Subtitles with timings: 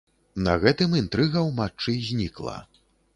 [0.45, 2.57] На гэтым інтрыга ў матчы знікла.